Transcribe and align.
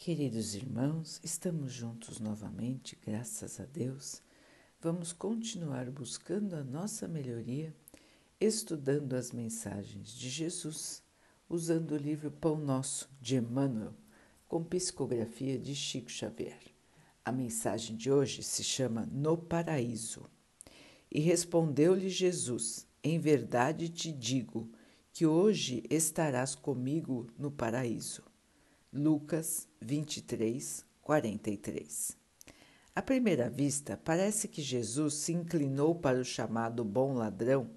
Queridos 0.00 0.54
irmãos, 0.54 1.20
estamos 1.24 1.72
juntos 1.72 2.20
novamente, 2.20 2.96
graças 3.04 3.58
a 3.58 3.64
Deus. 3.64 4.22
Vamos 4.80 5.12
continuar 5.12 5.90
buscando 5.90 6.54
a 6.54 6.62
nossa 6.62 7.08
melhoria, 7.08 7.74
estudando 8.40 9.14
as 9.14 9.32
mensagens 9.32 10.10
de 10.12 10.30
Jesus, 10.30 11.02
usando 11.48 11.90
o 11.90 11.96
livro 11.96 12.30
Pão 12.30 12.56
Nosso 12.56 13.10
de 13.20 13.38
Emmanuel, 13.38 13.92
com 14.46 14.62
psicografia 14.62 15.58
de 15.58 15.74
Chico 15.74 16.12
Xavier. 16.12 16.60
A 17.24 17.32
mensagem 17.32 17.96
de 17.96 18.08
hoje 18.08 18.44
se 18.44 18.62
chama 18.62 19.04
No 19.10 19.36
Paraíso. 19.36 20.30
E 21.10 21.18
respondeu-lhe 21.18 22.08
Jesus: 22.08 22.86
Em 23.02 23.18
verdade 23.18 23.88
te 23.88 24.12
digo 24.12 24.70
que 25.12 25.26
hoje 25.26 25.82
estarás 25.90 26.54
comigo 26.54 27.26
no 27.36 27.50
paraíso. 27.50 28.27
Lucas 28.90 29.68
23, 29.82 30.82
43. 31.02 32.16
À 32.94 33.02
primeira 33.02 33.50
vista, 33.50 34.00
parece 34.02 34.48
que 34.48 34.62
Jesus 34.62 35.12
se 35.12 35.34
inclinou 35.34 35.94
para 35.94 36.18
o 36.18 36.24
chamado 36.24 36.82
bom 36.82 37.12
ladrão 37.12 37.68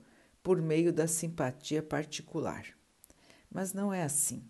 por 0.42 0.62
meio 0.62 0.94
da 0.94 1.08
simpatia 1.08 1.84
particular. 1.84 2.66
Mas 3.52 3.74
não 3.74 3.94
é 3.94 4.04
assim. 4.04 4.42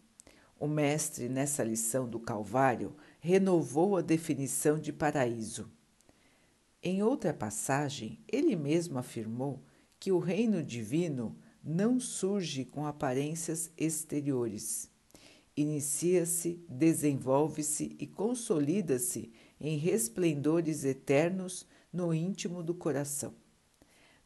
O 0.60 0.68
Mestre, 0.68 1.28
nessa 1.28 1.64
lição 1.64 2.08
do 2.08 2.20
Calvário, 2.20 2.96
renovou 3.20 3.98
a 3.98 4.02
definição 4.02 4.78
de 4.78 4.94
paraíso. 4.94 5.68
Em 6.84 7.02
outra 7.02 7.34
passagem, 7.34 8.20
ele 8.32 8.56
mesmo 8.56 9.00
afirmou 9.00 9.64
que 10.00 10.12
o 10.12 10.20
reino 10.20 10.62
divino 10.62 11.36
não 11.64 12.00
surge 12.00 12.66
com 12.66 12.86
aparências 12.86 13.72
exteriores 13.76 14.92
inicia-se, 15.56 16.64
desenvolve-se 16.68 17.96
e 18.00 18.08
consolida-se 18.08 19.32
em 19.60 19.78
resplendores 19.78 20.84
eternos 20.84 21.68
no 21.92 22.14
íntimo 22.14 22.64
do 22.64 22.74
coração. 22.74 23.34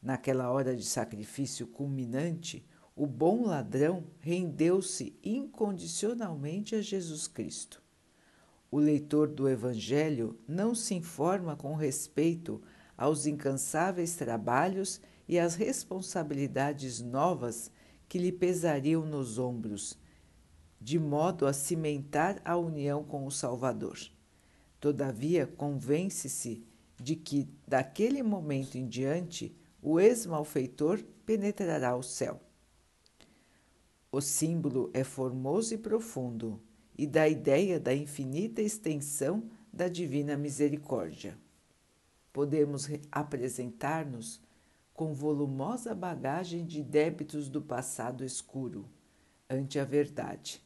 Naquela 0.00 0.50
hora 0.50 0.76
de 0.76 0.84
sacrifício 0.84 1.66
culminante, 1.66 2.64
o 2.94 3.06
bom 3.06 3.44
ladrão 3.44 4.04
rendeu-se 4.20 5.18
incondicionalmente 5.22 6.74
a 6.74 6.80
Jesus 6.80 7.26
Cristo. 7.26 7.82
O 8.70 8.78
leitor 8.78 9.28
do 9.28 9.48
Evangelho 9.48 10.38
não 10.46 10.74
se 10.74 10.94
informa 10.94 11.56
com 11.56 11.74
respeito 11.74 12.62
aos 12.96 13.26
incansáveis 13.26 14.16
trabalhos 14.16 15.00
e 15.28 15.38
às 15.38 15.54
responsabilidades 15.54 17.00
novas 17.00 17.70
que 18.08 18.18
lhe 18.18 18.32
pesariam 18.32 19.04
nos 19.04 19.38
ombros 19.38 19.98
de 20.80 20.98
modo 20.98 21.46
a 21.46 21.52
cimentar 21.52 22.40
a 22.44 22.56
união 22.56 23.02
com 23.02 23.26
o 23.26 23.30
Salvador. 23.30 23.98
Todavia, 24.78 25.46
convence-se 25.46 26.64
de 27.00 27.16
que, 27.16 27.48
daquele 27.66 28.22
momento 28.22 28.76
em 28.76 28.86
diante, 28.86 29.56
o 29.82 29.98
ex-malfeitor 29.98 31.02
penetrará 31.24 31.96
o 31.96 32.02
céu. 32.02 32.40
O 34.10 34.20
símbolo 34.20 34.90
é 34.94 35.04
formoso 35.04 35.74
e 35.74 35.78
profundo 35.78 36.60
e 36.96 37.06
dá 37.06 37.28
ideia 37.28 37.78
da 37.78 37.94
infinita 37.94 38.62
extensão 38.62 39.50
da 39.72 39.88
divina 39.88 40.36
misericórdia. 40.36 41.36
Podemos 42.32 42.88
apresentar-nos 43.10 44.40
com 44.94 45.12
volumosa 45.12 45.94
bagagem 45.94 46.64
de 46.64 46.82
débitos 46.82 47.48
do 47.48 47.60
passado 47.60 48.24
escuro 48.24 48.88
ante 49.50 49.78
a 49.78 49.84
verdade 49.84 50.65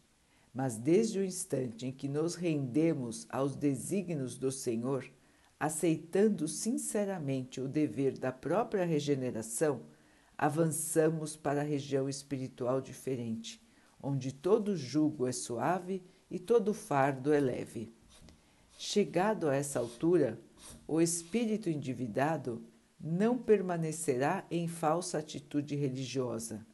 mas 0.53 0.77
desde 0.77 1.19
o 1.19 1.25
instante 1.25 1.87
em 1.87 1.93
que 1.93 2.09
nos 2.09 2.35
rendemos 2.35 3.27
aos 3.31 3.55
desígnios 3.55 4.37
do 4.37 4.51
Senhor, 4.51 5.05
aceitando 5.59 6.49
sinceramente 6.49 7.61
o 7.61 7.69
dever 7.69 8.19
da 8.19 8.33
própria 8.33 8.85
regeneração, 8.85 9.83
avançamos 10.37 11.37
para 11.37 11.61
a 11.61 11.65
região 11.65 12.09
espiritual 12.09 12.81
diferente, 12.81 13.63
onde 14.03 14.33
todo 14.33 14.77
jugo 14.77 15.27
é 15.27 15.33
suave 15.33 16.03
e 16.31 16.39
todo 16.39 16.73
fardo 16.73 17.33
é 17.33 17.39
leve. 17.39 17.93
Chegado 18.79 19.49
a 19.49 19.55
essa 19.55 19.79
altura, 19.79 20.41
o 20.89 21.01
espírito 21.01 21.69
endividado 21.69 22.65
não 22.99 23.37
permanecerá 23.37 24.47
em 24.51 24.67
falsa 24.67 25.19
atitude 25.19 25.77
religiosa, 25.77 26.67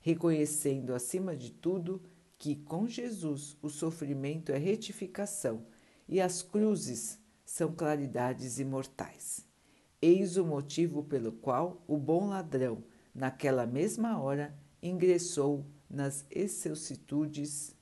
reconhecendo 0.00 0.94
acima 0.94 1.34
de 1.34 1.50
tudo 1.50 2.02
que 2.44 2.56
com 2.56 2.86
Jesus 2.86 3.56
o 3.62 3.70
sofrimento 3.70 4.52
é 4.52 4.58
retificação 4.58 5.64
e 6.06 6.20
as 6.20 6.42
cruzes 6.42 7.18
são 7.42 7.72
claridades 7.74 8.58
imortais. 8.58 9.48
Eis 10.02 10.36
o 10.36 10.44
motivo 10.44 11.02
pelo 11.02 11.32
qual 11.32 11.82
o 11.88 11.96
bom 11.96 12.28
ladrão, 12.28 12.84
naquela 13.14 13.66
mesma 13.66 14.20
hora, 14.20 14.54
ingressou 14.82 15.64
nas 15.88 16.26
excelsitudes 16.30 17.74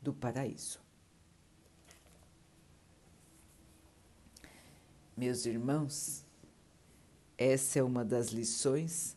do 0.00 0.12
paraíso. 0.12 0.80
Meus 5.16 5.46
irmãos, 5.46 6.24
essa 7.38 7.78
é 7.78 7.82
uma 7.84 8.04
das 8.04 8.30
lições 8.30 9.16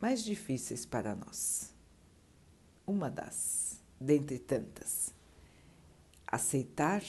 mais 0.00 0.22
difíceis 0.22 0.86
para 0.86 1.16
nós 1.16 1.73
uma 2.86 3.10
das, 3.10 3.80
dentre 4.00 4.38
tantas. 4.38 5.12
Aceitar 6.26 7.02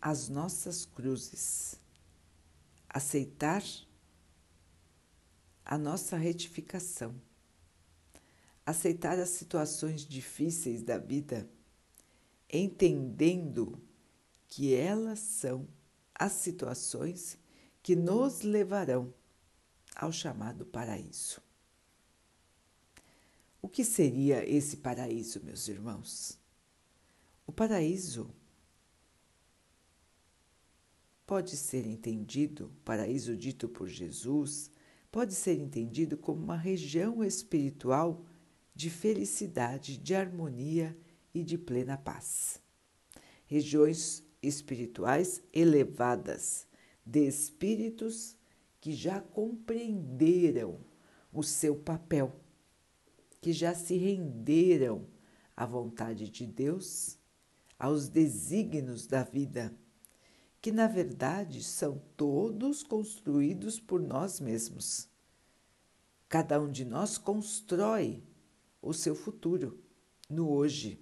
as 0.00 0.28
nossas 0.28 0.84
cruzes, 0.84 1.80
aceitar 2.88 3.62
a 5.64 5.78
nossa 5.78 6.16
retificação, 6.16 7.14
aceitar 8.66 9.18
as 9.18 9.30
situações 9.30 10.06
difíceis 10.06 10.82
da 10.82 10.98
vida, 10.98 11.48
entendendo 12.52 13.82
que 14.46 14.74
elas 14.74 15.18
são 15.18 15.66
as 16.14 16.32
situações 16.32 17.38
que 17.82 17.96
nos 17.96 18.42
levarão 18.42 19.12
ao 19.96 20.12
chamado 20.12 20.64
paraíso. 20.64 21.40
O 23.64 23.68
que 23.76 23.82
seria 23.82 24.46
esse 24.46 24.76
paraíso, 24.76 25.42
meus 25.42 25.68
irmãos? 25.68 26.38
O 27.46 27.50
paraíso 27.50 28.28
pode 31.26 31.56
ser 31.56 31.86
entendido, 31.86 32.70
paraíso 32.84 33.34
dito 33.34 33.66
por 33.66 33.88
Jesus, 33.88 34.70
pode 35.10 35.34
ser 35.34 35.58
entendido 35.58 36.14
como 36.14 36.44
uma 36.44 36.58
região 36.58 37.24
espiritual 37.24 38.22
de 38.74 38.90
felicidade, 38.90 39.96
de 39.96 40.14
harmonia 40.14 40.94
e 41.32 41.42
de 41.42 41.56
plena 41.56 41.96
paz. 41.96 42.60
Regiões 43.46 44.22
espirituais 44.42 45.42
elevadas, 45.54 46.66
de 47.02 47.26
espíritos 47.26 48.36
que 48.78 48.92
já 48.92 49.22
compreenderam 49.22 50.78
o 51.32 51.42
seu 51.42 51.74
papel 51.74 52.43
que 53.44 53.52
já 53.52 53.74
se 53.74 53.94
renderam 53.98 55.06
à 55.54 55.66
vontade 55.66 56.30
de 56.30 56.46
Deus, 56.46 57.18
aos 57.78 58.08
desígnios 58.08 59.06
da 59.06 59.22
vida, 59.22 59.70
que 60.62 60.72
na 60.72 60.86
verdade 60.86 61.62
são 61.62 62.00
todos 62.16 62.82
construídos 62.82 63.78
por 63.78 64.00
nós 64.00 64.40
mesmos. 64.40 65.10
Cada 66.26 66.58
um 66.58 66.70
de 66.70 66.86
nós 66.86 67.18
constrói 67.18 68.24
o 68.80 68.94
seu 68.94 69.14
futuro 69.14 69.78
no 70.26 70.48
hoje. 70.48 70.98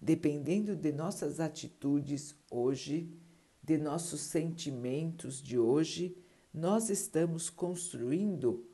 Dependendo 0.00 0.74
de 0.74 0.90
nossas 0.90 1.38
atitudes 1.38 2.34
hoje, 2.50 3.16
de 3.62 3.78
nossos 3.78 4.22
sentimentos 4.22 5.40
de 5.40 5.56
hoje, 5.56 6.18
nós 6.52 6.90
estamos 6.90 7.48
construindo 7.48 8.67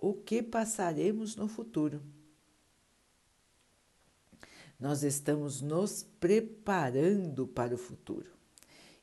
o 0.00 0.14
que 0.14 0.42
passaremos 0.42 1.34
no 1.34 1.48
futuro. 1.48 2.00
Nós 4.78 5.02
estamos 5.02 5.60
nos 5.60 6.04
preparando 6.20 7.48
para 7.48 7.74
o 7.74 7.78
futuro. 7.78 8.30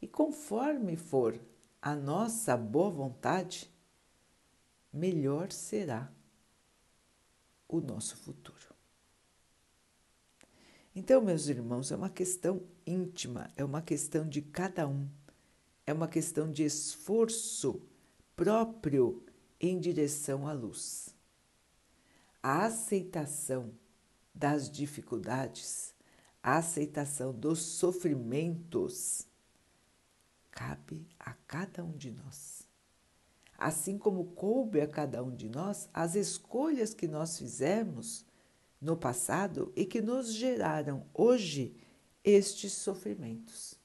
E 0.02 0.08
conforme 0.08 0.96
for 0.96 1.38
a 1.82 1.94
nossa 1.94 2.56
boa 2.56 2.90
vontade, 2.90 3.70
melhor 4.92 5.52
será 5.52 6.10
o 7.68 7.82
nosso 7.82 8.16
futuro. 8.16 8.74
Então, 10.96 11.22
meus 11.22 11.50
irmãos, 11.50 11.92
é 11.92 11.96
uma 11.98 12.10
questão 12.10 12.64
íntima, 12.88 13.52
é 13.58 13.66
uma 13.66 13.82
questão 13.82 14.26
de 14.26 14.42
cada 14.42 14.88
um, 14.88 15.10
é 15.86 15.92
uma 15.92 16.08
questão 16.08 16.50
de 16.50 16.64
esforço 16.64 17.82
próprio 18.34 19.25
em 19.60 19.80
direção 19.80 20.48
à 20.48 20.54
luz. 20.54 21.16
A 22.42 22.66
aceitação 22.66 23.74
das 24.34 24.70
dificuldades, 24.70 25.94
a 26.44 26.58
aceitação 26.58 27.34
dos 27.34 27.60
sofrimentos 27.60 29.26
cabe 30.52 31.08
a 31.20 31.34
cada 31.48 31.84
um 31.84 31.98
de 31.98 32.12
nós. 32.12 32.68
Assim 33.58 33.98
como 33.98 34.26
coube 34.32 34.82
a 34.82 34.88
cada 34.88 35.24
um 35.24 35.34
de 35.34 35.50
nós 35.50 35.90
as 35.94 36.16
escolhas 36.16 36.94
que 36.94 37.08
nós 37.08 37.38
fizemos 37.38 38.26
no 38.82 38.98
passado 38.98 39.72
e 39.76 39.86
que 39.86 40.02
nos 40.02 40.34
geraram 40.34 41.06
hoje 41.14 41.76
estes 42.24 42.74
sofrimentos. 42.74 43.76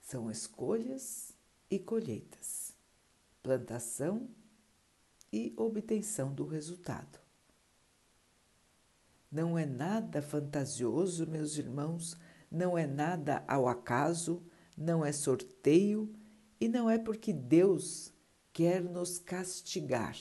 São 0.00 0.30
escolhas 0.30 1.32
e 1.70 1.78
colheitas, 1.78 2.73
plantação 3.44 4.26
e 5.30 5.52
obtenção 5.54 6.32
do 6.32 6.46
resultado. 6.46 7.20
Não 9.30 9.58
é 9.58 9.66
nada 9.66 10.22
fantasioso, 10.22 11.26
meus 11.26 11.58
irmãos, 11.58 12.16
não 12.50 12.78
é 12.78 12.86
nada 12.86 13.44
ao 13.46 13.68
acaso, 13.68 14.42
não 14.76 15.04
é 15.04 15.12
sorteio 15.12 16.10
e 16.58 16.68
não 16.68 16.88
é 16.88 16.98
porque 16.98 17.34
Deus 17.34 18.14
quer 18.50 18.82
nos 18.82 19.18
castigar. 19.18 20.16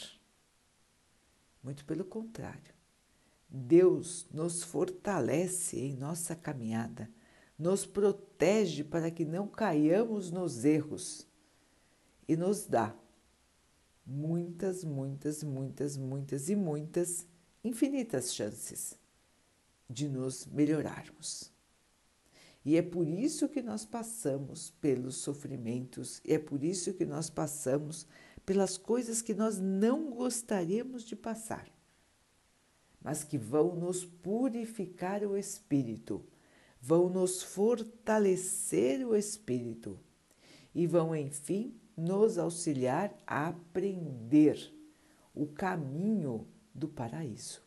Muito 1.63 1.85
pelo 1.85 2.03
contrário. 2.03 2.73
Deus 3.47 4.27
nos 4.33 4.63
fortalece 4.63 5.79
em 5.79 5.95
nossa 5.95 6.35
caminhada, 6.35 7.09
nos 7.57 7.85
protege 7.85 8.83
para 8.83 9.09
que 9.09 9.23
não 9.23 9.47
caiamos 9.47 10.29
nos 10.29 10.65
erros 10.65 11.25
e 12.27 12.35
nos 12.35 12.65
dá 12.65 12.93
muitas, 14.05 14.83
muitas, 14.83 15.43
muitas, 15.43 15.97
muitas 15.97 16.49
e 16.49 16.55
muitas 16.55 17.27
infinitas 17.63 18.33
chances 18.33 18.97
de 19.89 20.07
nos 20.07 20.45
melhorarmos. 20.45 21.51
E 22.65 22.77
é 22.77 22.81
por 22.81 23.07
isso 23.07 23.49
que 23.49 23.61
nós 23.61 23.85
passamos 23.85 24.71
pelos 24.81 25.17
sofrimentos, 25.17 26.21
e 26.23 26.33
é 26.33 26.39
por 26.39 26.63
isso 26.63 26.93
que 26.93 27.05
nós 27.05 27.29
passamos 27.29 28.07
pelas 28.45 28.77
coisas 28.77 29.21
que 29.21 29.33
nós 29.33 29.59
não 29.59 30.11
gostaríamos 30.11 31.03
de 31.03 31.15
passar, 31.15 31.67
mas 33.01 33.23
que 33.23 33.37
vão 33.37 33.75
nos 33.75 34.05
purificar 34.05 35.23
o 35.23 35.37
espírito, 35.37 36.25
vão 36.79 37.09
nos 37.09 37.43
fortalecer 37.43 39.05
o 39.05 39.15
espírito 39.15 39.99
e 40.73 40.87
vão, 40.87 41.15
enfim, 41.15 41.73
nos 41.95 42.37
auxiliar 42.37 43.15
a 43.25 43.47
aprender 43.47 44.73
o 45.33 45.47
caminho 45.47 46.47
do 46.73 46.87
paraíso. 46.87 47.61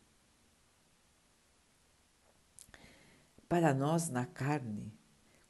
Para 3.47 3.73
nós 3.73 4.09
na 4.09 4.25
carne, 4.25 4.93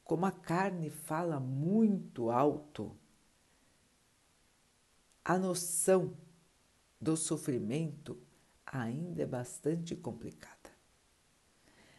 como 0.04 0.24
a 0.24 0.32
carne 0.32 0.88
fala 0.88 1.40
muito 1.40 2.30
alto, 2.30 2.96
a 5.24 5.36
noção 5.36 6.16
do 7.00 7.16
sofrimento 7.16 8.18
ainda 8.64 9.22
é 9.22 9.26
bastante 9.26 9.94
complicada. 9.94 10.56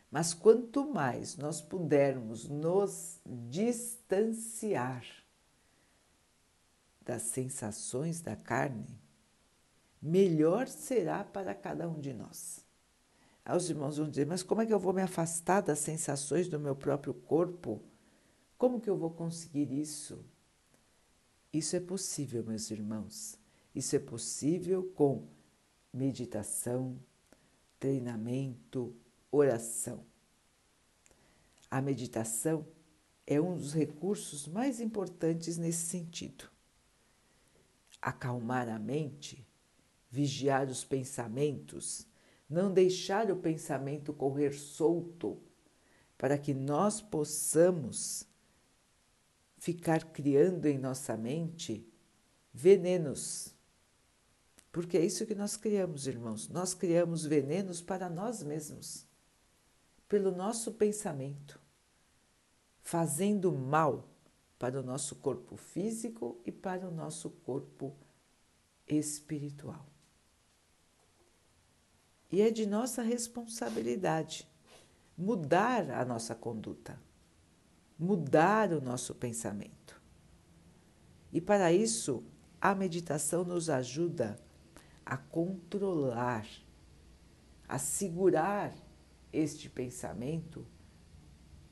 Mas 0.09 0.33
quanto 0.33 0.91
mais 0.91 1.37
nós 1.37 1.61
pudermos 1.61 2.47
nos 2.47 3.21
distanciar 3.25 5.05
das 7.09 7.23
sensações 7.23 8.21
da 8.21 8.35
carne, 8.35 9.01
melhor 9.99 10.67
será 10.67 11.23
para 11.23 11.55
cada 11.55 11.89
um 11.89 11.99
de 11.99 12.13
nós. 12.13 12.63
Aí 13.43 13.57
os 13.57 13.67
irmãos 13.67 13.97
vão 13.97 14.07
dizer: 14.07 14.27
Mas 14.27 14.43
como 14.43 14.61
é 14.61 14.65
que 14.67 14.71
eu 14.71 14.79
vou 14.79 14.93
me 14.93 15.01
afastar 15.01 15.61
das 15.61 15.79
sensações 15.79 16.47
do 16.47 16.59
meu 16.59 16.75
próprio 16.75 17.15
corpo? 17.15 17.81
Como 18.59 18.79
que 18.79 18.87
eu 18.87 18.95
vou 18.95 19.09
conseguir 19.09 19.71
isso? 19.71 20.23
Isso 21.51 21.75
é 21.75 21.79
possível, 21.79 22.43
meus 22.43 22.69
irmãos. 22.69 23.39
Isso 23.73 23.95
é 23.95 23.99
possível 23.99 24.83
com 24.95 25.27
meditação, 25.91 26.95
treinamento, 27.79 28.95
oração. 29.31 30.05
A 31.71 31.81
meditação 31.81 32.67
é 33.25 33.41
um 33.41 33.57
dos 33.57 33.73
recursos 33.73 34.47
mais 34.47 34.79
importantes 34.79 35.57
nesse 35.57 35.87
sentido. 35.87 36.58
Acalmar 38.01 38.69
a 38.69 38.79
mente, 38.79 39.45
vigiar 40.09 40.67
os 40.67 40.83
pensamentos, 40.83 42.07
não 42.49 42.73
deixar 42.73 43.29
o 43.29 43.37
pensamento 43.37 44.13
correr 44.13 44.53
solto, 44.53 45.37
para 46.17 46.37
que 46.37 46.53
nós 46.53 47.01
possamos 47.01 48.27
ficar 49.57 50.05
criando 50.05 50.65
em 50.65 50.77
nossa 50.77 51.15
mente 51.15 51.85
venenos. 52.53 53.53
Porque 54.71 54.97
é 54.97 55.05
isso 55.05 55.25
que 55.25 55.35
nós 55.35 55.55
criamos, 55.55 56.07
irmãos. 56.07 56.47
Nós 56.49 56.73
criamos 56.73 57.25
venenos 57.25 57.81
para 57.81 58.09
nós 58.09 58.41
mesmos, 58.43 59.05
pelo 60.07 60.31
nosso 60.31 60.73
pensamento, 60.73 61.59
fazendo 62.81 63.51
mal 63.51 64.08
para 64.59 64.79
o 64.79 64.83
nosso 64.83 65.15
corpo 65.15 65.55
físico 65.55 66.37
e 66.45 66.51
para 66.51 66.87
o 66.87 66.91
nosso 66.91 67.29
corpo 67.29 67.95
espiritual. 68.85 69.85
E 72.31 72.41
é 72.41 72.51
de 72.51 72.67
nossa 72.67 73.01
responsabilidade 73.01 74.47
mudar 75.17 75.89
a 75.89 76.05
nossa 76.05 76.35
conduta, 76.35 77.01
mudar 77.97 78.71
o 78.71 78.79
nosso 78.79 79.15
pensamento. 79.15 79.99
E 81.31 81.41
para 81.41 81.71
isso, 81.73 82.23
a 82.61 82.75
meditação 82.75 83.43
nos 83.43 83.69
ajuda 83.69 84.39
a 85.05 85.17
controlar, 85.17 86.45
a 87.67 87.79
segurar 87.79 88.73
este 89.31 89.69
pensamento 89.69 90.65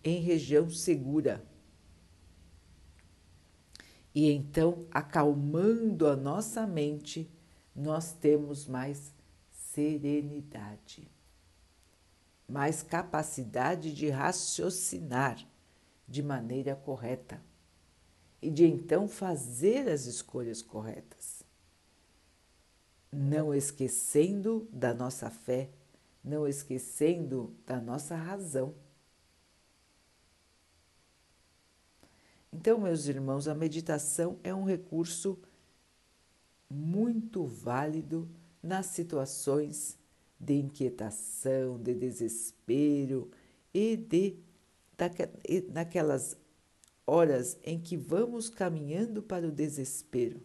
em 0.04 0.22
região 0.22 0.69
segura. 0.69 1.45
E 4.19 4.31
então, 4.31 4.88
acalmando 4.90 6.08
a 6.08 6.16
nossa 6.16 6.66
mente, 6.66 7.30
nós 7.75 8.14
temos 8.14 8.66
mais 8.66 9.14
serenidade, 9.52 11.08
mais 12.50 12.81
capacidade 12.81 13.94
de 13.94 14.10
raciocinar 14.10 15.48
de 16.08 16.24
maneira 16.24 16.76
correta 16.76 17.40
e 18.42 18.50
de 18.50 18.66
então 18.66 19.07
fazer 19.07 19.88
as 19.88 20.07
escolhas 20.07 20.64
corretas, 20.64 21.44
não 23.12 23.54
esquecendo 23.54 24.68
da 24.74 24.95
nossa 24.95 25.30
fé, 25.30 25.69
não 26.24 26.47
esquecendo 26.47 27.56
da 27.68 27.80
nossa 27.80 28.16
razão. 28.16 28.74
Então, 32.51 32.80
meus 32.80 33.07
irmãos, 33.07 33.47
a 33.47 33.56
meditação 33.56 34.39
é 34.44 34.54
um 34.54 34.63
recurso 34.63 35.37
muito 36.69 37.45
válido 37.45 38.30
nas 38.61 38.87
situações 38.87 39.97
de 40.39 40.56
inquietação, 40.56 41.77
de 41.77 41.94
desespero 41.94 43.30
e 43.73 43.95
de 43.95 44.37
naquelas 45.71 46.37
horas 47.06 47.57
em 47.63 47.80
que 47.80 47.95
vamos 47.95 48.49
caminhando 48.49 49.21
para 49.21 49.47
o 49.47 49.51
desespero, 49.51 50.42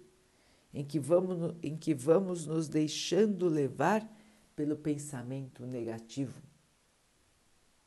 em 0.72 0.84
que 0.84 0.98
vamos, 0.98 1.56
em 1.62 1.76
que 1.76 1.94
vamos 1.94 2.46
nos 2.46 2.68
deixando 2.68 3.48
levar 3.48 4.08
pelo 4.54 4.76
pensamento 4.76 5.66
negativo, 5.66 6.40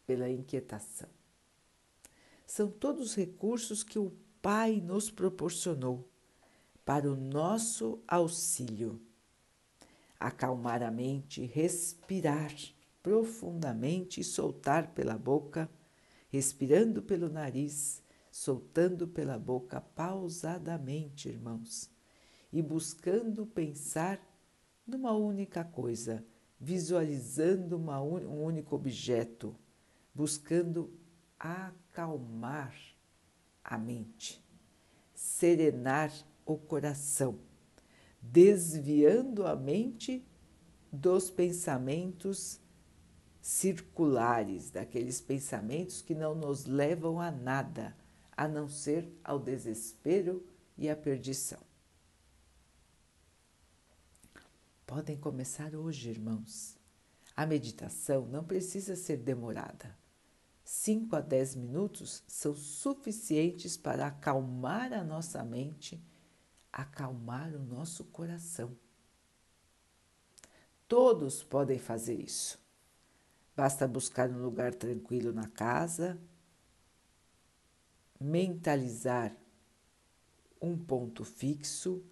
pela 0.06 0.30
inquietação. 0.30 1.15
São 2.46 2.70
todos 2.70 3.16
recursos 3.16 3.84
que 3.84 3.98
o 3.98 4.12
Pai 4.42 4.80
nos 4.80 5.10
proporcionou 5.10 6.08
para 6.86 7.12
o 7.12 7.16
nosso 7.16 8.00
auxílio. 8.08 9.02
Acalmar 10.20 10.84
a 10.84 10.92
mente, 10.92 11.44
respirar 11.46 12.54
profundamente 13.02 14.22
e 14.22 14.24
soltar 14.24 14.94
pela 14.94 15.18
boca, 15.18 15.70
respirando 16.30 17.02
pelo 17.02 17.30
nariz, 17.30 18.04
soltando 18.32 19.08
pela 19.08 19.40
boca 19.40 19.82
pausadamente, 19.82 21.30
irmãos, 21.30 21.90
e 22.52 22.62
buscando 22.62 23.46
pensar 23.46 24.20
numa 24.86 25.14
única 25.14 25.64
coisa, 25.64 26.24
visualizando 26.60 27.78
uma, 27.78 28.02
um 28.02 28.44
único 28.44 28.76
objeto, 28.76 29.56
buscando 30.14 30.94
acalmar 31.96 32.76
a 33.64 33.78
mente, 33.78 34.44
serenar 35.14 36.12
o 36.46 36.58
coração 36.58 37.40
desviando 38.32 39.46
a 39.46 39.56
mente 39.56 40.26
dos 40.92 41.30
pensamentos 41.30 42.60
circulares, 43.40 44.72
daqueles 44.72 45.22
pensamentos 45.22 46.02
que 46.02 46.16
não 46.16 46.34
nos 46.34 46.66
levam 46.66 47.22
a 47.22 47.30
nada, 47.30 47.96
a 48.36 48.48
não 48.48 48.68
ser 48.68 49.08
ao 49.24 49.40
desespero 49.40 50.44
e 50.78 50.90
à 50.90 50.96
perdição. 50.96 51.60
Podem 54.86 55.18
começar 55.18 55.76
hoje, 55.76 56.10
irmãos. 56.10 56.78
A 57.36 57.46
meditação 57.46 58.26
não 58.28 58.44
precisa 58.44 58.96
ser 58.96 59.18
demorada. 59.18 59.96
5 60.66 61.16
a 61.16 61.22
10 61.22 61.56
minutos 61.56 62.24
são 62.28 62.56
suficientes 62.56 63.78
para 63.78 64.08
acalmar 64.08 64.92
a 64.92 65.04
nossa 65.04 65.44
mente, 65.44 66.04
acalmar 66.74 67.54
o 67.54 67.60
nosso 67.60 68.04
coração. 68.06 68.76
Todos 70.88 71.44
podem 71.44 71.78
fazer 71.78 72.20
isso. 72.20 72.60
Basta 73.56 73.88
buscar 73.88 74.28
um 74.28 74.42
lugar 74.42 74.74
tranquilo 74.74 75.32
na 75.32 75.48
casa, 75.48 76.20
mentalizar 78.20 79.38
um 80.60 80.76
ponto 80.76 81.24
fixo, 81.24 82.04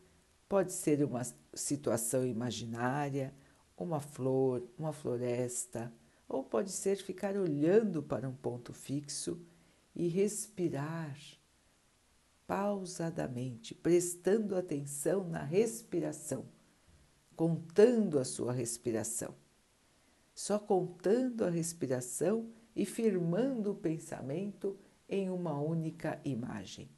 pode 0.48 0.72
ser 0.72 1.04
uma 1.04 1.24
situação 1.56 2.24
imaginária, 2.24 3.34
uma 3.76 4.00
flor, 4.00 4.64
uma 4.78 4.94
floresta, 4.94 5.92
ou 6.28 6.44
pode 6.44 6.72
ser 6.72 6.98
ficar 6.98 7.36
olhando 7.36 8.02
para 8.02 8.28
um 8.28 8.36
ponto 8.36 8.74
fixo 8.74 9.40
e 9.96 10.08
respirar 10.08 11.18
pausadamente, 12.46 13.74
prestando 13.74 14.56
atenção 14.56 15.24
na 15.28 15.44
respiração, 15.44 16.46
contando 17.36 18.20
a 18.20 18.26
sua 18.26 18.52
respiração 18.52 19.36
só 20.34 20.58
contando 20.58 21.46
a 21.46 21.50
respiração 21.50 22.52
e 22.76 22.86
firmando 22.86 23.72
o 23.72 23.76
pensamento 23.76 24.78
em 25.08 25.30
uma 25.30 25.60
única 25.60 26.20
imagem. 26.26 26.90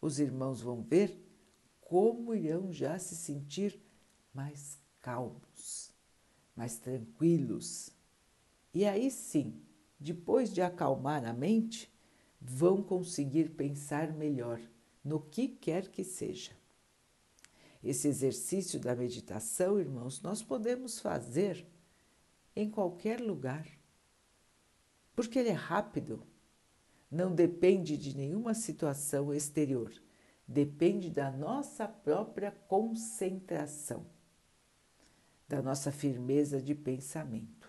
Os 0.00 0.20
irmãos 0.20 0.60
vão 0.62 0.82
ver 0.82 1.20
como 1.80 2.34
irão 2.34 2.72
já 2.72 2.98
se 2.98 3.16
sentir 3.16 3.80
mais 4.32 4.78
calmos, 5.00 5.92
mais 6.54 6.78
tranquilos. 6.78 7.90
E 8.72 8.84
aí 8.84 9.10
sim, 9.10 9.60
depois 9.98 10.52
de 10.52 10.62
acalmar 10.62 11.24
a 11.24 11.32
mente, 11.32 11.92
vão 12.40 12.82
conseguir 12.82 13.50
pensar 13.50 14.12
melhor 14.12 14.60
no 15.04 15.20
que 15.20 15.48
quer 15.48 15.88
que 15.88 16.04
seja. 16.04 16.52
Esse 17.82 18.08
exercício 18.08 18.78
da 18.78 18.94
meditação, 18.94 19.78
irmãos, 19.78 20.20
nós 20.22 20.42
podemos 20.42 21.00
fazer 21.00 21.66
em 22.54 22.70
qualquer 22.70 23.20
lugar. 23.20 23.66
Porque 25.16 25.38
ele 25.38 25.48
é 25.48 25.54
rápido, 25.54 26.26
não 27.10 27.34
depende 27.34 27.96
de 27.96 28.16
nenhuma 28.16 28.54
situação 28.54 29.34
exterior, 29.34 29.92
depende 30.46 31.10
da 31.10 31.30
nossa 31.30 31.88
própria 31.88 32.52
concentração, 32.52 34.06
da 35.48 35.60
nossa 35.60 35.90
firmeza 35.90 36.60
de 36.60 36.74
pensamento. 36.74 37.59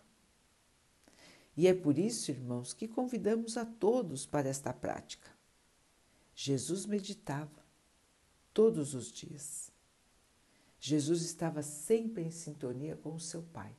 E 1.61 1.67
é 1.67 1.75
por 1.75 1.99
isso, 1.99 2.31
irmãos, 2.31 2.73
que 2.73 2.87
convidamos 2.87 3.55
a 3.55 3.63
todos 3.63 4.25
para 4.25 4.49
esta 4.49 4.73
prática. 4.73 5.29
Jesus 6.33 6.87
meditava 6.87 7.63
todos 8.51 8.95
os 8.95 9.11
dias. 9.11 9.71
Jesus 10.79 11.21
estava 11.21 11.61
sempre 11.61 12.23
em 12.23 12.31
sintonia 12.31 12.95
com 12.95 13.13
o 13.13 13.19
seu 13.19 13.43
Pai. 13.43 13.75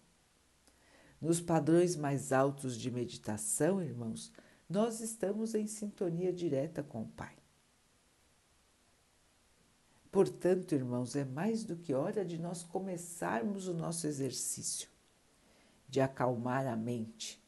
Nos 1.21 1.41
padrões 1.41 1.97
mais 1.97 2.31
altos 2.31 2.79
de 2.79 2.89
meditação, 2.89 3.83
irmãos, 3.83 4.33
nós 4.69 5.01
estamos 5.01 5.53
em 5.53 5.67
sintonia 5.67 6.33
direta 6.33 6.85
com 6.85 7.03
o 7.03 7.09
Pai. 7.09 7.37
Portanto, 10.13 10.73
irmãos, 10.73 11.17
é 11.17 11.25
mais 11.25 11.65
do 11.65 11.75
que 11.75 11.93
hora 11.93 12.25
de 12.25 12.39
nós 12.39 12.63
começarmos 12.63 13.67
o 13.67 13.75
nosso 13.75 14.07
exercício 14.07 14.89
de 15.89 16.01
acalmar 16.01 16.69
a 16.69 16.77
mente, 16.77 17.42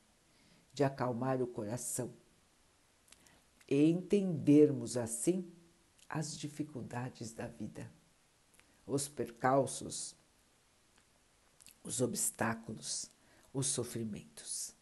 de 0.75 0.85
acalmar 0.85 1.41
o 1.41 1.47
coração 1.47 2.13
e 3.69 3.91
entendermos 3.91 4.97
assim 4.97 5.51
as 6.09 6.37
dificuldades 6.37 7.33
da 7.33 7.47
vida, 7.47 7.91
os 8.87 9.09
percalços, 9.09 10.15
os 11.83 12.03
obstáculos 12.03 13.15
os 13.55 13.69
sofrimentos. 13.69 14.75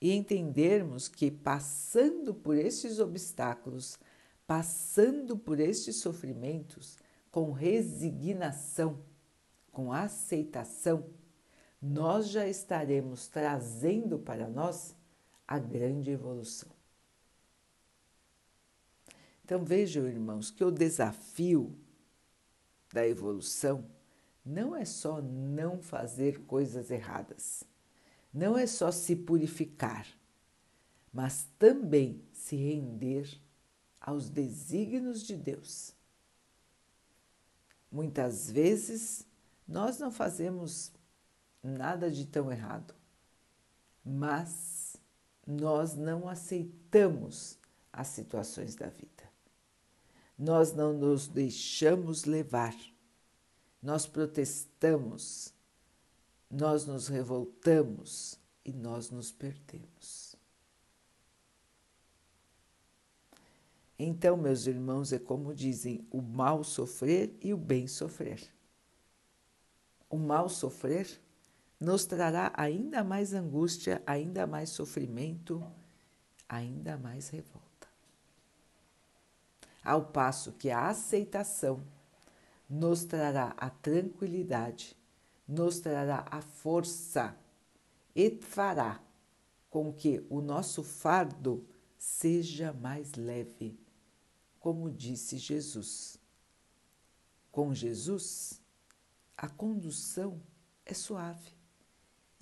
E 0.00 0.12
entendermos 0.12 1.06
que 1.06 1.30
passando 1.30 2.34
por 2.34 2.56
estes 2.56 2.98
obstáculos, 2.98 3.98
passando 4.46 5.36
por 5.36 5.60
estes 5.60 5.96
sofrimentos, 5.96 6.96
com 7.30 7.52
resignação, 7.52 8.98
com 9.70 9.92
aceitação, 9.92 11.06
nós 11.80 12.28
já 12.28 12.48
estaremos 12.48 13.28
trazendo 13.28 14.18
para 14.18 14.48
nós 14.48 14.96
a 15.54 15.58
grande 15.58 16.10
evolução. 16.10 16.70
Então 19.44 19.64
vejam, 19.64 20.06
irmãos, 20.06 20.50
que 20.50 20.64
o 20.64 20.70
desafio 20.70 21.76
da 22.92 23.06
evolução 23.06 23.84
não 24.44 24.74
é 24.74 24.84
só 24.84 25.20
não 25.20 25.82
fazer 25.82 26.40
coisas 26.46 26.90
erradas 26.90 27.64
não 28.32 28.56
é 28.56 28.66
só 28.66 28.90
se 28.90 29.14
purificar, 29.14 30.06
mas 31.12 31.46
também 31.58 32.24
se 32.32 32.56
render 32.56 33.28
aos 34.00 34.30
desígnios 34.30 35.22
de 35.22 35.36
Deus. 35.36 35.94
Muitas 37.90 38.50
vezes 38.50 39.26
nós 39.68 39.98
não 39.98 40.10
fazemos 40.10 40.90
nada 41.62 42.10
de 42.10 42.26
tão 42.26 42.50
errado, 42.50 42.94
mas 44.02 44.81
nós 45.46 45.94
não 45.94 46.28
aceitamos 46.28 47.58
as 47.92 48.08
situações 48.08 48.74
da 48.74 48.88
vida. 48.88 49.30
Nós 50.38 50.72
não 50.72 50.92
nos 50.92 51.28
deixamos 51.28 52.24
levar, 52.24 52.74
nós 53.82 54.06
protestamos, 54.06 55.52
nós 56.50 56.86
nos 56.86 57.08
revoltamos 57.08 58.38
e 58.64 58.72
nós 58.72 59.10
nos 59.10 59.30
perdemos. 59.30 60.36
Então, 63.98 64.36
meus 64.36 64.66
irmãos, 64.66 65.12
é 65.12 65.18
como 65.18 65.54
dizem: 65.54 66.06
o 66.10 66.20
mal 66.20 66.64
sofrer 66.64 67.36
e 67.40 67.52
o 67.54 67.56
bem 67.56 67.86
sofrer. 67.86 68.42
O 70.10 70.16
mal 70.16 70.48
sofrer 70.48 71.20
nos 71.82 72.04
trará 72.04 72.52
ainda 72.54 73.02
mais 73.02 73.34
angústia, 73.34 74.00
ainda 74.06 74.46
mais 74.46 74.70
sofrimento, 74.70 75.60
ainda 76.48 76.96
mais 76.96 77.28
revolta. 77.28 77.88
Ao 79.82 80.04
passo 80.04 80.52
que 80.52 80.70
a 80.70 80.86
aceitação 80.86 81.82
nos 82.70 83.04
trará 83.04 83.52
a 83.56 83.68
tranquilidade 83.68 84.96
nos 85.48 85.80
trará 85.80 86.24
a 86.30 86.40
força 86.40 87.36
e 88.14 88.30
fará 88.40 89.02
com 89.68 89.92
que 89.92 90.24
o 90.30 90.40
nosso 90.40 90.84
fardo 90.84 91.66
seja 91.98 92.72
mais 92.72 93.14
leve, 93.14 93.76
como 94.60 94.88
disse 94.88 95.36
Jesus. 95.36 96.16
Com 97.50 97.74
Jesus, 97.74 98.62
a 99.36 99.48
condução 99.48 100.40
é 100.86 100.94
suave 100.94 101.61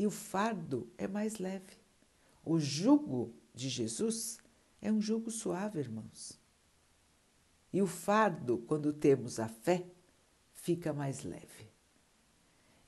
e 0.01 0.07
o 0.07 0.11
fardo 0.11 0.91
é 0.97 1.07
mais 1.07 1.37
leve. 1.37 1.77
O 2.43 2.59
jugo 2.59 3.35
de 3.55 3.69
Jesus 3.69 4.39
é 4.81 4.91
um 4.91 4.99
jugo 4.99 5.31
suave, 5.31 5.79
irmãos. 5.79 6.41
E 7.71 7.83
o 7.83 7.87
fardo, 7.87 8.57
quando 8.67 8.95
temos 8.95 9.39
a 9.39 9.47
fé, 9.47 9.87
fica 10.55 10.95
mais 10.95 11.23
leve. 11.23 11.71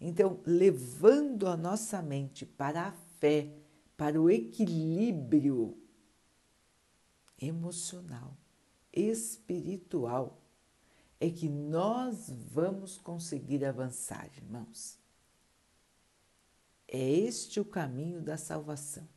Então, 0.00 0.40
levando 0.47 1.47
a 1.47 1.54
nossa 1.54 2.00
mente 2.00 2.47
para 2.47 2.87
a 2.87 2.92
fé, 2.92 3.59
para 3.95 4.19
o 4.19 4.31
equilíbrio 4.31 5.76
emocional, 7.38 8.35
espiritual, 8.90 10.40
é 11.21 11.28
que 11.28 11.50
nós 11.50 12.31
vamos 12.31 12.97
conseguir 12.97 13.66
avançar, 13.66 14.31
irmãos. 14.35 15.01
É 16.95 17.11
este 17.11 17.59
o 17.59 17.65
caminho 17.65 18.21
da 18.21 18.37
salvação. 18.37 19.09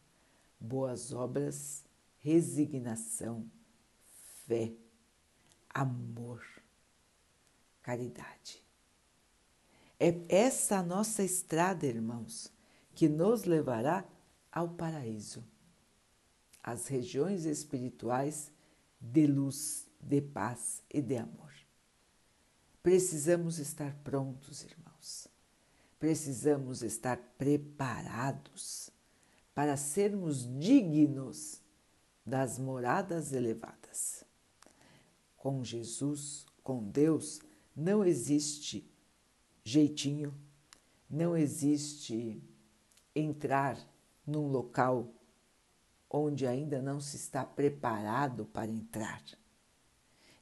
Boas 0.58 1.12
obras, 1.12 1.84
resignação, 2.20 3.52
fé, 4.48 4.74
amor, 5.70 6.42
caridade. 7.82 8.64
É 10.00 10.16
essa 10.30 10.82
nossa 10.82 11.22
estrada, 11.22 11.86
irmãos, 11.86 12.50
que 12.94 13.10
nos 13.10 13.44
levará 13.44 14.06
ao 14.50 14.70
paraíso, 14.70 15.44
às 16.64 16.88
regiões 16.88 17.44
espirituais 17.44 18.54
de 19.02 19.28
luz, 19.28 19.86
de 20.00 20.22
paz 20.22 20.82
e 20.90 21.02
de 21.02 21.18
amor. 21.18 21.52
Precisamos 22.82 23.60
estar 23.60 23.94
prontos, 23.96 24.64
irmãos. 24.64 24.85
Precisamos 26.06 26.84
estar 26.84 27.18
preparados 27.36 28.92
para 29.56 29.76
sermos 29.76 30.48
dignos 30.60 31.60
das 32.24 32.60
moradas 32.60 33.34
elevadas. 33.34 34.24
Com 35.36 35.64
Jesus, 35.64 36.46
com 36.62 36.84
Deus, 36.84 37.40
não 37.76 38.06
existe 38.06 38.88
jeitinho, 39.64 40.32
não 41.10 41.36
existe 41.36 42.40
entrar 43.16 43.76
num 44.28 44.48
local 44.48 45.12
onde 46.08 46.46
ainda 46.46 46.84
não 46.84 47.00
se 47.00 47.16
está 47.16 47.44
preparado 47.44 48.46
para 48.46 48.70
entrar. 48.70 49.24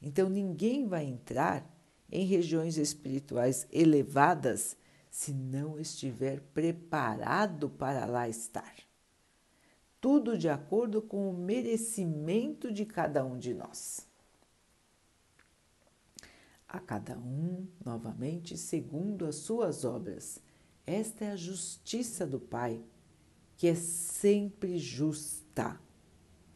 Então 0.02 0.28
ninguém 0.28 0.90
vai 0.90 1.06
entrar 1.06 1.66
em 2.12 2.26
regiões 2.26 2.78
espirituais 2.78 3.66
elevadas 3.72 4.76
se 5.14 5.32
não 5.32 5.80
estiver 5.80 6.42
preparado 6.56 7.70
para 7.70 8.04
lá 8.08 8.28
estar. 8.28 8.74
Tudo 10.02 10.36
de 10.36 10.50
acordo 10.50 11.04
com 11.04 11.30
o 11.30 11.38
merecimento 11.38 12.74
de 12.74 12.84
cada 12.84 13.24
um 13.24 13.38
de 13.38 13.54
nós. 13.54 14.08
A 16.68 16.80
cada 16.80 17.16
um, 17.16 17.68
novamente, 17.86 18.58
segundo 18.58 19.28
as 19.28 19.36
suas 19.36 19.86
obras. 19.86 20.40
Esta 20.84 21.26
é 21.26 21.32
a 21.34 21.36
justiça 21.36 22.26
do 22.26 22.40
Pai 22.40 22.84
que 23.56 23.68
é 23.68 23.76
sempre 23.76 24.80
justa, 24.80 25.80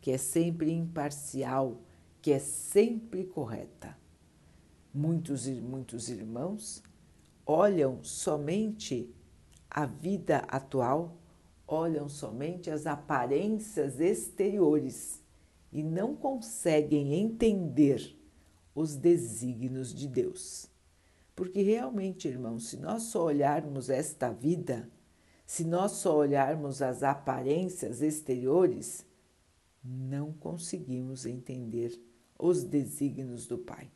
que 0.02 0.10
é 0.10 0.18
sempre 0.18 0.72
imparcial, 0.72 1.80
que 2.24 2.32
é 2.32 2.40
sempre 2.40 3.24
correta. 3.24 3.96
Muitos 4.92 5.48
e 5.48 5.62
muitos 5.62 6.10
irmãos 6.10 6.82
olham 7.48 8.04
somente 8.04 9.10
a 9.70 9.86
vida 9.86 10.40
atual, 10.50 11.18
olham 11.66 12.10
somente 12.10 12.70
as 12.70 12.86
aparências 12.86 14.02
exteriores 14.02 15.24
e 15.72 15.82
não 15.82 16.14
conseguem 16.14 17.14
entender 17.14 18.16
os 18.76 18.96
desígnios 18.98 19.94
de 19.94 20.08
Deus. 20.08 20.70
Porque 21.34 21.62
realmente, 21.62 22.28
irmãos, 22.28 22.68
se 22.68 22.78
nós 22.78 23.04
só 23.04 23.26
olharmos 23.26 23.90
esta 23.90 24.30
vida, 24.30 24.90
se 25.46 25.64
nós 25.64 25.94
só 25.94 26.18
olharmos 26.18 26.82
as 26.82 27.02
aparências 27.02 28.02
exteriores, 28.02 29.06
não 29.82 30.34
conseguimos 30.34 31.26
entender 31.26 31.98
os 32.38 32.64
desígnios 32.64 33.48
do 33.48 33.58
Pai. 33.58 33.90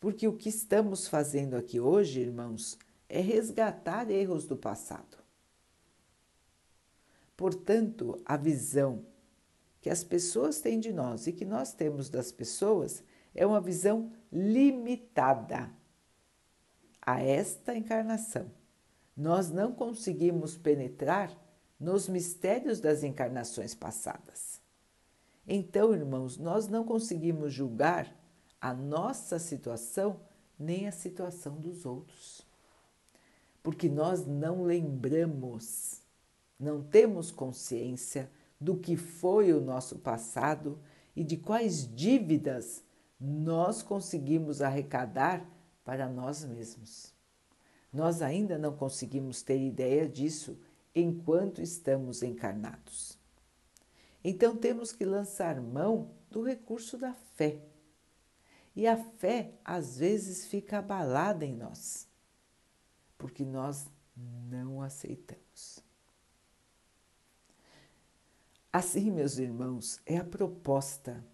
Porque 0.00 0.26
o 0.26 0.32
que 0.32 0.48
estamos 0.48 1.06
fazendo 1.06 1.54
aqui 1.54 1.78
hoje, 1.78 2.20
irmãos, 2.20 2.76
é 3.08 3.20
resgatar 3.20 4.10
erros 4.10 4.46
do 4.46 4.56
passado. 4.56 5.18
Portanto, 7.36 8.20
a 8.24 8.36
visão 8.36 9.04
que 9.80 9.90
as 9.90 10.02
pessoas 10.02 10.60
têm 10.60 10.80
de 10.80 10.92
nós 10.92 11.26
e 11.26 11.32
que 11.32 11.44
nós 11.44 11.72
temos 11.72 12.08
das 12.08 12.32
pessoas 12.32 13.04
é 13.34 13.46
uma 13.46 13.60
visão 13.60 14.10
limitada 14.32 15.70
a 17.00 17.22
esta 17.22 17.76
encarnação 17.76 18.50
nós 19.20 19.50
não 19.50 19.72
conseguimos 19.72 20.56
penetrar 20.56 21.30
nos 21.78 22.08
mistérios 22.08 22.80
das 22.80 23.02
encarnações 23.02 23.74
passadas. 23.74 24.62
Então, 25.46 25.92
irmãos, 25.92 26.38
nós 26.38 26.68
não 26.68 26.84
conseguimos 26.84 27.52
julgar 27.52 28.10
a 28.60 28.74
nossa 28.74 29.38
situação 29.38 30.20
nem 30.58 30.86
a 30.86 30.92
situação 30.92 31.56
dos 31.58 31.86
outros. 31.86 32.42
Porque 33.62 33.88
nós 33.88 34.26
não 34.26 34.62
lembramos, 34.62 36.02
não 36.58 36.82
temos 36.82 37.30
consciência 37.30 38.30
do 38.60 38.76
que 38.76 38.96
foi 38.96 39.52
o 39.52 39.60
nosso 39.60 39.98
passado 39.98 40.78
e 41.16 41.24
de 41.24 41.36
quais 41.36 41.88
dívidas 41.94 42.84
nós 43.18 43.82
conseguimos 43.82 44.60
arrecadar 44.60 45.44
para 45.84 46.08
nós 46.08 46.44
mesmos. 46.44 47.12
Nós 47.92 48.22
ainda 48.22 48.56
não 48.56 48.76
conseguimos 48.76 49.42
ter 49.42 49.60
ideia 49.60 50.08
disso 50.08 50.58
enquanto 50.94 51.60
estamos 51.60 52.22
encarnados. 52.22 53.18
Então 54.22 54.56
temos 54.56 54.92
que 54.92 55.04
lançar 55.04 55.60
mão 55.60 56.10
do 56.30 56.42
recurso 56.42 56.96
da 56.96 57.14
fé. 57.14 57.58
E 58.74 58.86
a 58.86 58.96
fé 58.96 59.54
às 59.64 59.98
vezes 59.98 60.46
fica 60.46 60.78
abalada 60.78 61.44
em 61.44 61.54
nós, 61.54 62.08
porque 63.18 63.44
nós 63.44 63.86
não 64.16 64.80
aceitamos. 64.80 65.80
Assim, 68.72 69.10
meus 69.10 69.38
irmãos, 69.38 70.00
é 70.06 70.16
a 70.16 70.24
proposta 70.24 71.24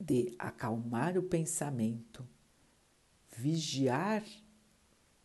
de 0.00 0.34
acalmar 0.38 1.18
o 1.18 1.22
pensamento, 1.22 2.26
vigiar 3.36 4.24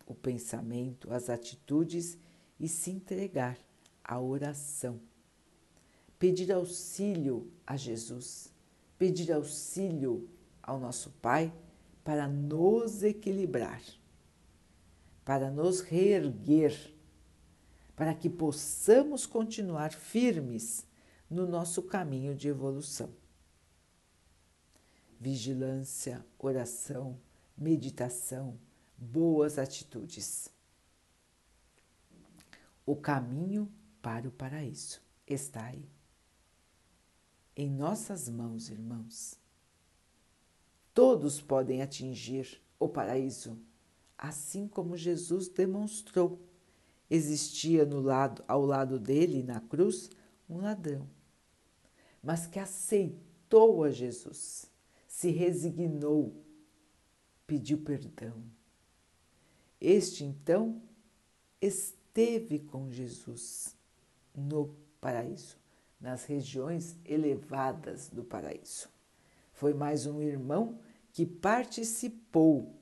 o 0.06 0.14
pensamento, 0.14 1.12
as 1.12 1.30
atitudes 1.30 2.18
e 2.60 2.68
se 2.68 2.92
entregar 2.92 3.58
à 4.04 4.20
oração. 4.20 5.00
Pedir 6.20 6.52
auxílio 6.52 7.52
a 7.66 7.78
Jesus, 7.78 8.52
pedir 8.98 9.32
auxílio 9.32 10.30
ao 10.68 10.78
nosso 10.78 11.10
Pai 11.22 11.52
para 12.04 12.28
nos 12.28 13.02
equilibrar, 13.02 13.82
para 15.26 15.50
nos 15.50 15.80
reerguer, 15.82 16.94
para 17.96 18.14
que 18.14 18.30
possamos 18.30 19.26
continuar 19.26 19.92
firmes 19.92 20.86
no 21.30 21.48
nosso 21.48 21.82
caminho 21.84 22.36
de 22.36 22.48
evolução. 22.48 23.10
Vigilância, 25.20 26.24
oração, 26.38 27.20
meditação, 27.58 28.60
boas 28.96 29.58
atitudes. 29.58 30.50
O 32.86 32.96
caminho 32.96 33.72
para 34.02 34.28
o 34.28 34.32
paraíso 34.32 35.02
está 35.26 35.66
aí. 35.66 35.90
Em 37.56 37.70
nossas 37.70 38.30
mãos, 38.30 38.70
irmãos. 38.70 39.47
Todos 40.98 41.40
podem 41.40 41.84
atingir 41.84 42.60
o 42.80 42.90
paraíso, 42.90 43.56
assim 44.18 44.68
como 44.68 44.98
Jesus 44.98 45.48
demonstrou. 45.48 46.42
Existia 47.08 47.86
no 47.86 48.02
lado, 48.02 48.44
ao 48.48 48.66
lado 48.66 48.98
dele 48.98 49.44
na 49.44 49.60
cruz 49.60 50.10
um 50.50 50.58
ladrão, 50.58 51.08
mas 52.20 52.48
que 52.48 52.58
aceitou 52.58 53.84
a 53.84 53.92
Jesus, 53.92 54.72
se 55.08 55.30
resignou, 55.30 56.34
pediu 57.46 57.78
perdão 57.78 58.44
este 59.80 60.24
então 60.24 60.82
esteve 61.62 62.58
com 62.58 62.90
Jesus 62.90 63.76
no 64.34 64.76
paraíso, 65.00 65.56
nas 66.02 66.26
regiões 66.26 66.98
elevadas 67.06 68.10
do 68.10 68.24
paraíso. 68.24 68.90
Foi 69.54 69.74
mais 69.74 70.08
um 70.08 70.22
irmão 70.22 70.80
que 71.18 71.26
participou 71.26 72.80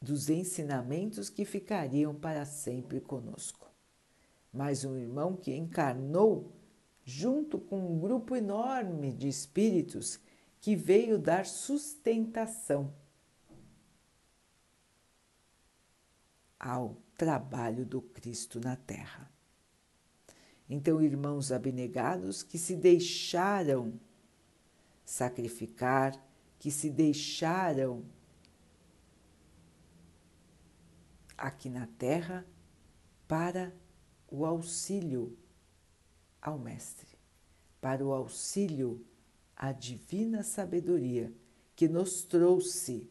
dos 0.00 0.30
ensinamentos 0.30 1.28
que 1.28 1.44
ficariam 1.44 2.14
para 2.14 2.46
sempre 2.46 2.98
conosco. 2.98 3.70
Mais 4.50 4.82
um 4.82 4.96
irmão 4.96 5.36
que 5.36 5.54
encarnou 5.54 6.56
junto 7.04 7.58
com 7.58 7.78
um 7.78 8.00
grupo 8.00 8.34
enorme 8.34 9.12
de 9.12 9.28
espíritos 9.28 10.18
que 10.58 10.74
veio 10.74 11.18
dar 11.18 11.44
sustentação 11.44 12.90
ao 16.58 16.96
trabalho 17.18 17.84
do 17.84 18.00
Cristo 18.00 18.58
na 18.58 18.76
Terra. 18.76 19.30
Então, 20.70 21.02
irmãos 21.02 21.52
abnegados 21.52 22.42
que 22.42 22.56
se 22.56 22.74
deixaram 22.74 24.00
sacrificar, 25.04 26.25
que 26.58 26.70
se 26.70 26.90
deixaram 26.90 28.04
aqui 31.36 31.68
na 31.68 31.86
Terra 31.86 32.46
para 33.28 33.74
o 34.28 34.44
auxílio 34.44 35.36
ao 36.40 36.58
Mestre, 36.58 37.18
para 37.80 38.04
o 38.04 38.12
auxílio 38.12 39.04
à 39.54 39.72
divina 39.72 40.42
sabedoria 40.42 41.32
que 41.74 41.88
nos 41.88 42.22
trouxe 42.22 43.10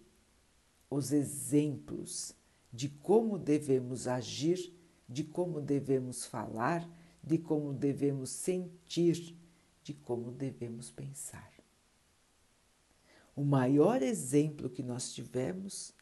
os 0.90 1.12
exemplos 1.12 2.34
de 2.72 2.90
como 2.90 3.38
devemos 3.38 4.08
agir 4.08 4.76
de 5.08 5.24
como 5.24 5.62
devemos 5.62 6.26
falar, 6.26 6.88
de 7.24 7.38
como 7.38 7.74
devemos 7.74 8.30
sentir, 8.30 9.38
de 9.84 9.94
como 9.94 10.32
devemos 10.32 10.92
pensar. 10.92 11.55
O 13.36 13.44
maior 13.44 14.02
exemplo 14.02 14.70
que 14.70 14.82
nós 14.82 15.14
tivemos, 15.14 15.94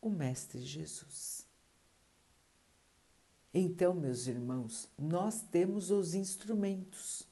o 0.00 0.10
Mestre 0.10 0.60
Jesus. 0.60 1.46
Então, 3.54 3.94
meus 3.94 4.26
irmãos, 4.26 4.88
nós 4.98 5.42
temos 5.42 5.90
os 5.90 6.14
instrumentos. 6.14 7.28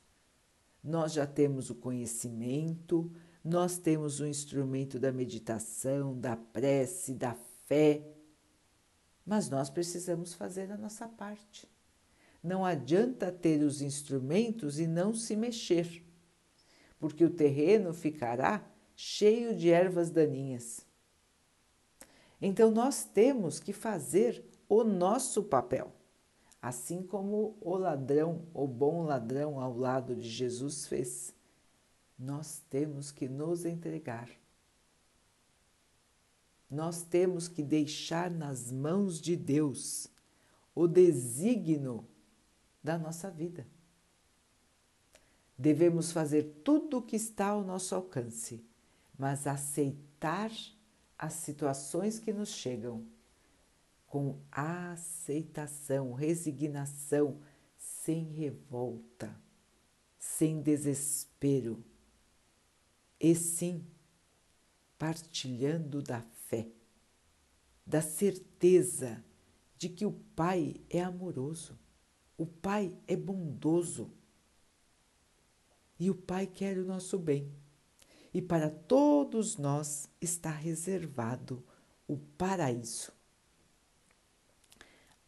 Nós 0.82 1.12
já 1.12 1.26
temos 1.26 1.70
o 1.70 1.74
conhecimento, 1.74 3.10
nós 3.42 3.78
temos 3.78 4.20
o 4.20 4.26
instrumento 4.26 4.98
da 4.98 5.10
meditação, 5.10 6.18
da 6.18 6.36
prece, 6.36 7.14
da 7.14 7.34
fé, 7.66 8.02
mas 9.24 9.50
nós 9.50 9.68
precisamos 9.68 10.34
fazer 10.34 10.70
a 10.70 10.76
nossa 10.76 11.08
parte. 11.08 11.68
Não 12.42 12.64
adianta 12.64 13.32
ter 13.32 13.62
os 13.62 13.82
instrumentos 13.82 14.78
e 14.78 14.86
não 14.86 15.12
se 15.12 15.36
mexer, 15.36 16.04
porque 16.98 17.24
o 17.24 17.30
terreno 17.30 17.92
ficará 17.92 18.64
cheio 19.00 19.54
de 19.54 19.70
ervas 19.70 20.10
daninhas. 20.10 20.84
Então 22.42 22.70
nós 22.70 23.04
temos 23.04 23.60
que 23.60 23.72
fazer 23.72 24.44
o 24.68 24.82
nosso 24.82 25.44
papel, 25.44 25.92
assim 26.60 27.02
como 27.02 27.56
o 27.60 27.76
ladrão, 27.76 28.42
o 28.52 28.66
bom 28.66 29.04
ladrão 29.04 29.60
ao 29.60 29.76
lado 29.76 30.16
de 30.16 30.28
Jesus 30.28 30.86
fez. 30.86 31.32
Nós 32.18 32.62
temos 32.68 33.12
que 33.12 33.28
nos 33.28 33.64
entregar 33.64 34.28
nós 36.70 37.02
temos 37.02 37.48
que 37.48 37.62
deixar 37.62 38.30
nas 38.30 38.70
mãos 38.70 39.20
de 39.20 39.36
Deus 39.36 40.08
o 40.74 40.86
desígnio 40.86 42.06
da 42.82 42.98
nossa 42.98 43.30
vida. 43.30 43.66
Devemos 45.56 46.12
fazer 46.12 46.60
tudo 46.62 46.98
o 46.98 47.02
que 47.02 47.16
está 47.16 47.48
ao 47.48 47.64
nosso 47.64 47.94
alcance, 47.94 48.64
mas 49.18 49.48
aceitar 49.48 50.52
as 51.18 51.32
situações 51.32 52.20
que 52.20 52.32
nos 52.32 52.50
chegam 52.50 53.04
com 54.06 54.40
aceitação, 54.50 56.12
resignação, 56.12 57.40
sem 57.76 58.24
revolta, 58.24 59.36
sem 60.16 60.62
desespero, 60.62 61.84
e 63.20 63.34
sim 63.34 63.84
partilhando 64.96 66.00
da 66.00 66.22
fé, 66.22 66.68
da 67.84 68.00
certeza 68.00 69.22
de 69.76 69.88
que 69.88 70.06
o 70.06 70.12
Pai 70.12 70.76
é 70.88 71.02
amoroso, 71.02 71.78
o 72.36 72.46
Pai 72.46 72.96
é 73.06 73.16
bondoso 73.16 74.12
e 75.98 76.08
o 76.08 76.14
Pai 76.14 76.46
quer 76.46 76.78
o 76.78 76.84
nosso 76.84 77.18
bem. 77.18 77.52
E 78.38 78.40
para 78.40 78.70
todos 78.70 79.56
nós 79.56 80.08
está 80.20 80.52
reservado 80.52 81.60
o 82.06 82.16
paraíso, 82.16 83.10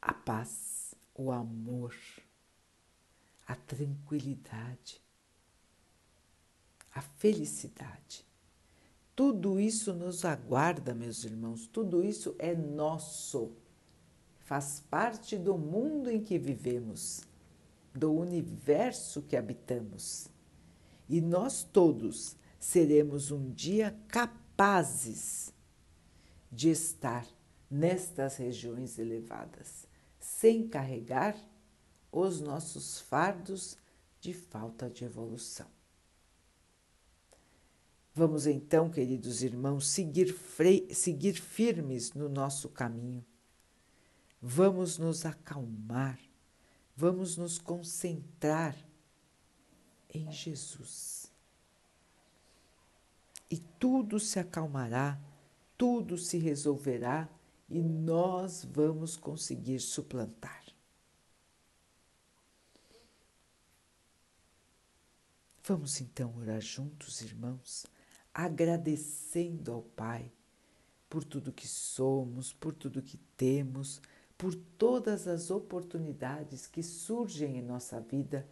a 0.00 0.14
paz, 0.14 0.94
o 1.12 1.32
amor, 1.32 1.92
a 3.48 3.56
tranquilidade, 3.56 5.02
a 6.94 7.00
felicidade. 7.00 8.24
Tudo 9.16 9.58
isso 9.58 9.92
nos 9.92 10.24
aguarda, 10.24 10.94
meus 10.94 11.24
irmãos, 11.24 11.66
tudo 11.66 12.04
isso 12.04 12.36
é 12.38 12.54
nosso, 12.54 13.50
faz 14.38 14.84
parte 14.88 15.36
do 15.36 15.58
mundo 15.58 16.08
em 16.08 16.22
que 16.22 16.38
vivemos, 16.38 17.22
do 17.92 18.12
universo 18.12 19.20
que 19.22 19.36
habitamos. 19.36 20.28
E 21.08 21.20
nós 21.20 21.64
todos 21.64 22.38
seremos 22.60 23.30
um 23.30 23.50
dia 23.50 23.98
capazes 24.06 25.52
de 26.52 26.68
estar 26.68 27.26
nestas 27.70 28.36
regiões 28.36 28.98
elevadas, 28.98 29.86
sem 30.18 30.68
carregar 30.68 31.36
os 32.12 32.40
nossos 32.40 33.00
fardos 33.00 33.78
de 34.20 34.34
falta 34.34 34.90
de 34.90 35.04
evolução. 35.04 35.66
Vamos 38.12 38.46
então, 38.46 38.90
queridos 38.90 39.42
irmãos, 39.42 39.88
seguir, 39.88 40.36
seguir 40.92 41.34
firmes 41.34 42.12
no 42.12 42.28
nosso 42.28 42.68
caminho. 42.68 43.24
Vamos 44.42 44.98
nos 44.98 45.24
acalmar, 45.24 46.18
vamos 46.96 47.36
nos 47.36 47.56
concentrar 47.56 48.76
em 50.12 50.30
Jesus. 50.32 51.19
E 53.50 53.58
tudo 53.58 54.20
se 54.20 54.38
acalmará, 54.38 55.20
tudo 55.76 56.16
se 56.16 56.38
resolverá 56.38 57.28
e 57.68 57.80
nós 57.82 58.64
vamos 58.64 59.16
conseguir 59.16 59.80
suplantar. 59.80 60.64
Vamos 65.64 66.00
então 66.00 66.36
orar 66.38 66.60
juntos, 66.60 67.20
irmãos 67.22 67.86
agradecendo 68.32 69.72
ao 69.72 69.82
Pai 69.82 70.30
por 71.08 71.24
tudo 71.24 71.52
que 71.52 71.66
somos, 71.66 72.52
por 72.52 72.72
tudo 72.72 73.02
que 73.02 73.18
temos, 73.36 74.00
por 74.38 74.54
todas 74.54 75.26
as 75.26 75.50
oportunidades 75.50 76.66
que 76.66 76.82
surgem 76.82 77.58
em 77.58 77.62
nossa 77.62 78.00
vida 78.00 78.48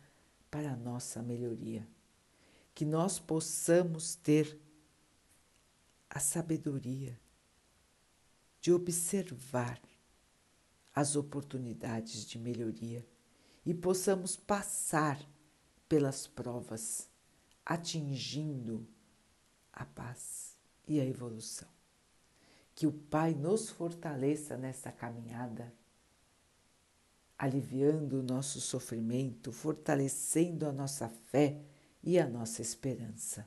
para 0.51 0.73
a 0.73 0.77
nossa 0.77 1.23
melhoria. 1.23 1.87
Que 2.75 2.85
nós 2.85 3.19
possamos 3.19 4.15
ter 4.17 4.59
a 6.11 6.19
sabedoria 6.19 7.19
de 8.61 8.73
observar 8.73 9.81
as 10.95 11.15
oportunidades 11.17 12.27
de 12.27 12.39
melhoria 12.39 13.07
e 13.65 13.75
possamos 13.75 14.37
passar 14.37 15.21
pelas 15.89 16.27
provas, 16.27 17.09
atingindo 17.65 18.87
a 19.73 19.85
paz 19.85 20.57
e 20.87 21.01
a 21.01 21.05
evolução. 21.05 21.69
Que 22.75 22.87
o 22.87 22.93
Pai 22.93 23.35
nos 23.35 23.69
fortaleça 23.69 24.57
nessa 24.57 24.91
caminhada, 24.91 25.73
aliviando 27.39 28.21
o 28.21 28.23
nosso 28.23 28.61
sofrimento, 28.61 29.53
fortalecendo 29.53 30.67
a 30.67 30.73
nossa 30.73 31.09
fé 31.09 31.61
e 32.03 32.19
a 32.19 32.27
nossa 32.27 32.63
esperança. 32.63 33.47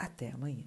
Até 0.00 0.30
amanhã. 0.30 0.64